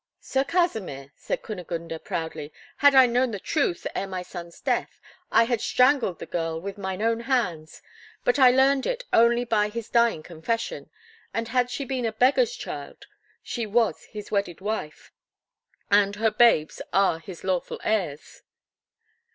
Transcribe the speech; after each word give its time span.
"Sir 0.19 0.43
Kasimir," 0.43 1.11
said 1.15 1.43
Kunigunde 1.43 2.03
proudly, 2.03 2.51
"had 2.77 2.95
I 2.95 3.05
known 3.05 3.29
the 3.29 3.39
truth 3.39 3.85
ere 3.93 4.07
my 4.07 4.23
son's 4.23 4.59
death, 4.59 4.99
I 5.31 5.43
had 5.43 5.61
strangled 5.61 6.17
the 6.17 6.25
girl 6.25 6.59
with 6.59 6.75
mine 6.79 7.03
own 7.03 7.19
hands! 7.19 7.83
But 8.23 8.39
I 8.39 8.49
learnt 8.49 8.87
it 8.87 9.03
only 9.13 9.45
by 9.45 9.69
his 9.69 9.89
dying 9.89 10.23
confession; 10.23 10.89
and, 11.35 11.49
had 11.49 11.69
she 11.69 11.85
been 11.85 12.07
a 12.07 12.11
beggar's 12.13 12.55
child, 12.55 13.05
she 13.43 13.67
was 13.67 14.05
his 14.05 14.31
wedded 14.31 14.59
wife, 14.59 15.11
and 15.91 16.15
her 16.15 16.31
babes 16.31 16.81
are 16.91 17.19
his 17.19 17.43
lawful 17.43 17.79
heirs." 17.83 18.41